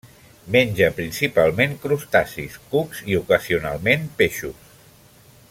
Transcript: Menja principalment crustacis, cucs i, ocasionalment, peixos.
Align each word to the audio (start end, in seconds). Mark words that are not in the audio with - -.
Menja 0.53 0.87
principalment 0.99 1.75
crustacis, 1.83 2.57
cucs 2.73 3.05
i, 3.11 3.19
ocasionalment, 3.21 4.09
peixos. 4.23 4.67